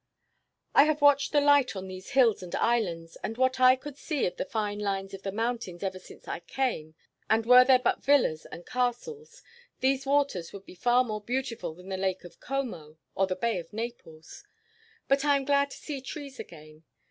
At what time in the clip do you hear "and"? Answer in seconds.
2.41-2.55, 3.23-3.37, 7.29-7.45, 8.47-8.65